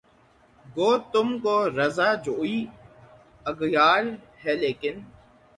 [0.65, 2.57] گو تم کو رضا جوئیِ
[3.45, 4.03] اغیار
[4.43, 4.95] ہے لیکن